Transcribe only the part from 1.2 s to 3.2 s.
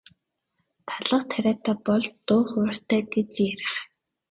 тариатай бол дуу хууртай